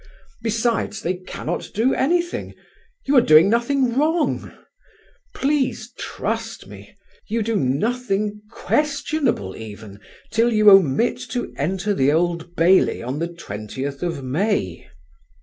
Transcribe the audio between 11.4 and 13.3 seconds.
enter the Old Bailey on the